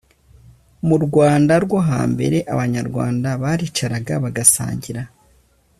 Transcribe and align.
Mu 0.87 0.97
Rwanda 1.05 1.53
rwo 1.63 1.77
hambere 1.89 2.37
abanyarwanda 2.53 3.29
baricaraga 3.41 4.13
bagasangira. 4.23 5.01